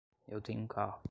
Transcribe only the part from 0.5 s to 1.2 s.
um carro.